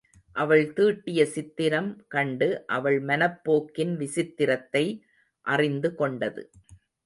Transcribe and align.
அவள் 0.35 0.73
தீட்டிய 0.73 1.25
சித்திரம் 1.25 1.89
கண்டு 2.07 2.47
அவள் 2.67 2.99
மனப்போக்கின் 3.03 3.93
விசித்திரத்தை 3.95 4.85
அறிந்து 5.45 5.95
கொண்டது. 5.95 6.43